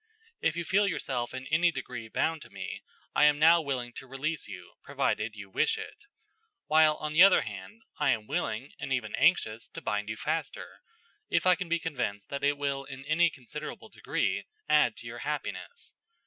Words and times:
If 0.41 0.55
you 0.55 0.63
feel 0.65 0.87
yourself 0.87 1.31
in 1.31 1.45
any 1.51 1.71
degree 1.71 2.07
bound 2.07 2.41
to 2.41 2.49
me, 2.49 2.81
I 3.13 3.25
am 3.25 3.37
now 3.37 3.61
willing 3.61 3.93
to 3.97 4.07
release 4.07 4.47
you, 4.47 4.73
provided 4.81 5.35
you 5.35 5.47
wish 5.47 5.77
it; 5.77 6.05
while, 6.65 6.95
on 6.95 7.13
the 7.13 7.21
other 7.21 7.43
hand, 7.43 7.83
I 7.99 8.09
am 8.09 8.25
willing 8.25 8.71
and 8.79 8.91
even 8.91 9.13
anxious 9.13 9.67
to 9.67 9.79
bind 9.79 10.09
you 10.09 10.17
faster, 10.17 10.79
if 11.29 11.45
I 11.45 11.53
can 11.53 11.69
be 11.69 11.77
convinced 11.77 12.29
that 12.29 12.43
it 12.43 12.57
will 12.57 12.83
in 12.83 13.05
any 13.05 13.29
considerable 13.29 13.89
degree 13.89 14.47
add 14.67 14.97
to 14.97 15.05
your 15.05 15.19
happiness. 15.19 15.93